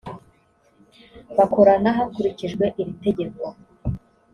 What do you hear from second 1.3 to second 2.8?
bakorana hakurikijwe